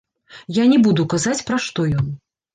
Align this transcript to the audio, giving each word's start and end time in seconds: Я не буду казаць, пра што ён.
Я 0.57 0.63
не 0.71 0.79
буду 0.87 1.05
казаць, 1.13 1.43
пра 1.51 1.61
што 1.69 1.87
ён. 2.01 2.11